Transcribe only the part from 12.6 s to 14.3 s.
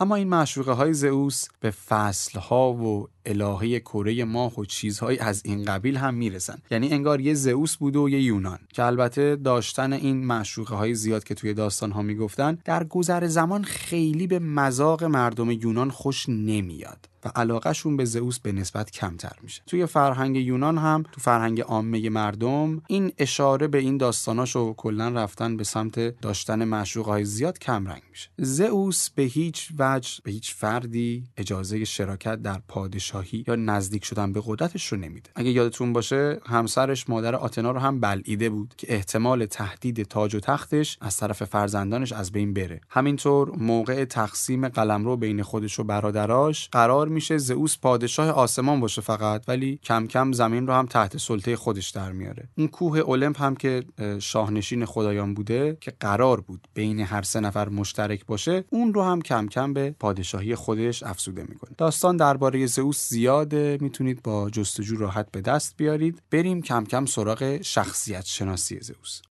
در گذر زمان خیلی